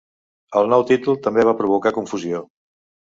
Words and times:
El 0.61 0.69
nou 0.71 0.85
títol 0.91 1.19
també 1.27 1.45
va 1.49 1.55
provocar 1.63 1.93
confusió. 1.99 2.45